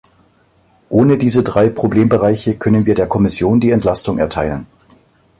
[0.89, 4.65] Ohne diese drei Problembereiche können wir der Kommission die Entlastung erteilen.